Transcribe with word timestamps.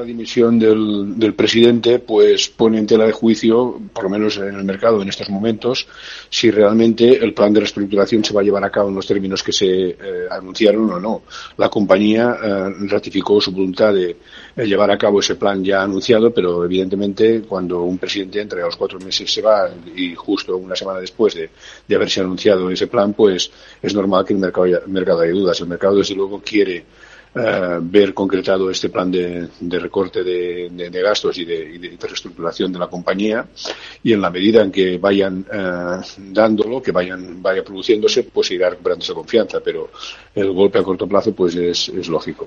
La 0.00 0.04
dimisión 0.04 0.60
del, 0.60 1.18
del, 1.18 1.34
presidente 1.34 1.98
pues 1.98 2.48
pone 2.50 2.78
en 2.78 2.86
tela 2.86 3.04
de 3.04 3.10
juicio, 3.10 3.80
por 3.92 4.04
lo 4.04 4.10
menos 4.10 4.36
en 4.36 4.54
el 4.54 4.62
mercado 4.62 5.02
en 5.02 5.08
estos 5.08 5.28
momentos, 5.28 5.88
si 6.30 6.52
realmente 6.52 7.16
el 7.16 7.34
plan 7.34 7.52
de 7.52 7.58
reestructuración 7.58 8.24
se 8.24 8.32
va 8.32 8.42
a 8.42 8.44
llevar 8.44 8.62
a 8.62 8.70
cabo 8.70 8.90
en 8.90 8.94
los 8.94 9.08
términos 9.08 9.42
que 9.42 9.52
se 9.52 9.66
eh, 9.66 9.96
anunciaron 10.30 10.88
o 10.88 11.00
no. 11.00 11.22
La 11.56 11.68
compañía 11.68 12.36
eh, 12.40 12.74
ratificó 12.86 13.40
su 13.40 13.50
voluntad 13.50 13.92
de 13.92 14.16
llevar 14.58 14.92
a 14.92 14.96
cabo 14.96 15.18
ese 15.18 15.34
plan 15.34 15.64
ya 15.64 15.82
anunciado, 15.82 16.32
pero 16.32 16.64
evidentemente 16.64 17.42
cuando 17.42 17.82
un 17.82 17.98
presidente 17.98 18.40
entra 18.40 18.62
a 18.62 18.66
los 18.66 18.76
cuatro 18.76 19.00
meses 19.00 19.28
se 19.28 19.42
va 19.42 19.68
y 19.96 20.14
justo 20.14 20.56
una 20.58 20.76
semana 20.76 21.00
después 21.00 21.34
de, 21.34 21.50
haberse 21.96 22.20
anunciado 22.20 22.70
ese 22.70 22.86
plan, 22.86 23.14
pues 23.14 23.50
es 23.82 23.92
normal 23.92 24.24
que 24.24 24.32
el 24.32 24.38
mercado, 24.38 24.66
el 24.66 24.92
mercado 24.92 25.22
haya 25.22 25.32
dudas. 25.32 25.60
El 25.60 25.66
mercado 25.66 25.96
desde 25.96 26.14
luego 26.14 26.40
quiere 26.40 26.84
uh, 27.34 27.80
ver 27.80 28.14
concretado 28.14 28.70
este 28.70 28.88
plan 28.88 29.10
de, 29.10 29.48
de 29.60 29.78
recorte 29.78 30.22
de, 30.22 30.90
gastos 31.02 31.38
y 31.38 31.44
de, 31.44 31.96
reestructuración 32.00 32.72
de 32.72 32.78
la 32.78 32.86
compañía 32.86 33.46
y 34.02 34.12
en 34.12 34.20
la 34.20 34.30
medida 34.30 34.62
en 34.62 34.70
que 34.70 34.98
vayan 34.98 35.40
uh, 35.40 36.02
dándolo, 36.32 36.82
que 36.82 36.92
vayan 36.92 37.42
vaya 37.42 37.64
produciéndose, 37.64 38.24
pues 38.24 38.50
irá 38.50 38.70
recuperando 38.70 39.02
esa 39.04 39.14
confianza, 39.14 39.60
pero 39.60 39.90
el 40.34 40.52
golpe 40.52 40.78
a 40.78 40.82
corto 40.82 41.06
plazo 41.06 41.32
pues 41.32 41.54
es, 41.56 41.88
es 41.88 42.08
lógico. 42.08 42.46